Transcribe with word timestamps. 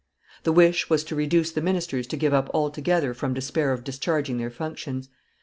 The 0.45 0.51
wish 0.51 0.89
was 0.89 1.03
to 1.03 1.15
reduce 1.15 1.51
the 1.51 1.61
ministers 1.61 2.07
to 2.07 2.17
give 2.17 2.33
up 2.33 2.49
altogether 2.55 3.13
from 3.13 3.35
despair 3.35 3.71
of 3.71 3.83
discharging 3.83 4.39
their 4.39 4.49
functions. 4.49 5.09